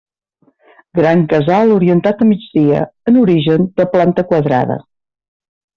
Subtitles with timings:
[0.99, 4.85] Gran casal orientat a migdia, en origen de planta quadrada.